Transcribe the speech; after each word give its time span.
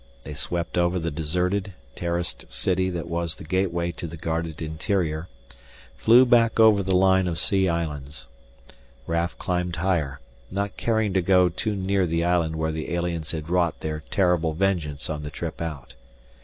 They 0.23 0.33
swept 0.33 0.79
over 0.79 0.97
the 0.97 1.11
deserted, 1.11 1.75
terraced 1.93 2.51
city 2.51 2.89
that 2.89 3.07
was 3.07 3.35
the 3.35 3.43
gateway 3.43 3.91
to 3.91 4.07
the 4.07 4.17
guarded 4.17 4.59
interior, 4.59 5.27
flew 5.95 6.25
back 6.25 6.59
over 6.59 6.81
the 6.81 6.95
line 6.95 7.27
of 7.27 7.37
sea 7.37 7.69
islands. 7.69 8.25
Raf 9.05 9.37
climbed 9.37 9.75
higher, 9.75 10.19
not 10.49 10.75
caring 10.75 11.13
to 11.13 11.21
go 11.21 11.49
too 11.49 11.75
near 11.75 12.07
the 12.07 12.23
island 12.23 12.55
where 12.55 12.71
the 12.71 12.91
aliens 12.91 13.31
had 13.31 13.47
wrought 13.47 13.81
their 13.81 13.99
terrible 14.09 14.53
vengeance 14.53 15.07
on 15.07 15.21
the 15.21 15.29
trip 15.29 15.61
out. 15.61 15.93